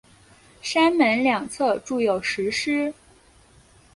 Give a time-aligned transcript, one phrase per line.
[0.63, 2.91] 山门两侧筑有石狮。